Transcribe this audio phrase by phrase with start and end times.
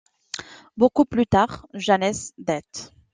[0.77, 2.65] Beaucoup plus tard, Janez Detd.